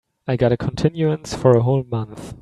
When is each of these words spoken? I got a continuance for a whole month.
I 0.27 0.35
got 0.35 0.51
a 0.51 0.57
continuance 0.57 1.35
for 1.35 1.55
a 1.55 1.61
whole 1.61 1.83
month. 1.83 2.33